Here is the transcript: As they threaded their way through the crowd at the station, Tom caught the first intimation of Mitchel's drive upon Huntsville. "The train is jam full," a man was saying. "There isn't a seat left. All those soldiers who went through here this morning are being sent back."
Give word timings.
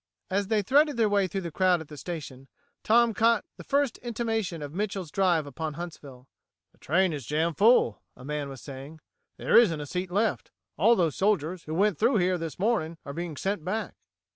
As 0.31 0.47
they 0.47 0.63
threaded 0.63 0.97
their 0.97 1.07
way 1.07 1.27
through 1.27 1.41
the 1.41 1.51
crowd 1.51 1.79
at 1.79 1.87
the 1.87 1.95
station, 1.95 2.47
Tom 2.83 3.13
caught 3.13 3.45
the 3.57 3.63
first 3.63 3.99
intimation 3.99 4.63
of 4.63 4.73
Mitchel's 4.73 5.11
drive 5.11 5.45
upon 5.45 5.75
Huntsville. 5.75 6.27
"The 6.71 6.79
train 6.79 7.13
is 7.13 7.23
jam 7.23 7.53
full," 7.53 8.01
a 8.17 8.25
man 8.25 8.49
was 8.49 8.61
saying. 8.61 8.99
"There 9.37 9.55
isn't 9.55 9.79
a 9.79 9.85
seat 9.85 10.09
left. 10.09 10.49
All 10.75 10.95
those 10.95 11.15
soldiers 11.15 11.65
who 11.65 11.75
went 11.75 11.99
through 11.99 12.17
here 12.17 12.39
this 12.39 12.57
morning 12.57 12.97
are 13.05 13.13
being 13.13 13.37
sent 13.37 13.63
back." 13.63 13.93